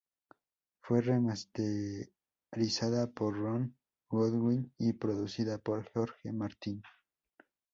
[0.81, 3.77] Fue remasterizada por Ron
[4.09, 6.81] Goodwin y producida por George Martin.